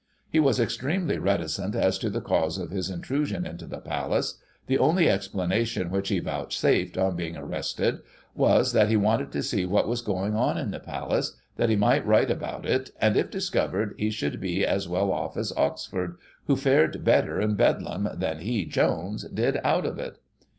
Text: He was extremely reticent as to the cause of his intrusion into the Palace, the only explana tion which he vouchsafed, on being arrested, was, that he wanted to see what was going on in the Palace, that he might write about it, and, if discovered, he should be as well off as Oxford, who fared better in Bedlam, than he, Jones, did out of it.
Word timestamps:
He 0.31 0.39
was 0.39 0.59
extremely 0.59 1.19
reticent 1.19 1.75
as 1.75 1.99
to 1.99 2.09
the 2.09 2.21
cause 2.21 2.57
of 2.57 2.71
his 2.71 2.89
intrusion 2.89 3.45
into 3.45 3.67
the 3.67 3.77
Palace, 3.77 4.39
the 4.65 4.79
only 4.79 5.05
explana 5.05 5.63
tion 5.67 5.91
which 5.91 6.09
he 6.09 6.17
vouchsafed, 6.17 6.97
on 6.97 7.15
being 7.15 7.37
arrested, 7.37 7.99
was, 8.33 8.73
that 8.73 8.89
he 8.89 8.97
wanted 8.97 9.31
to 9.33 9.43
see 9.43 9.63
what 9.63 9.87
was 9.87 10.01
going 10.01 10.33
on 10.35 10.57
in 10.57 10.71
the 10.71 10.79
Palace, 10.79 11.37
that 11.57 11.69
he 11.69 11.75
might 11.75 12.03
write 12.03 12.31
about 12.31 12.65
it, 12.65 12.89
and, 12.99 13.15
if 13.15 13.29
discovered, 13.29 13.93
he 13.95 14.09
should 14.09 14.39
be 14.41 14.65
as 14.65 14.87
well 14.89 15.11
off 15.11 15.37
as 15.37 15.53
Oxford, 15.55 16.17
who 16.47 16.55
fared 16.55 17.03
better 17.03 17.39
in 17.39 17.53
Bedlam, 17.53 18.09
than 18.11 18.39
he, 18.39 18.65
Jones, 18.65 19.25
did 19.29 19.59
out 19.63 19.85
of 19.85 19.99
it. 19.99 20.17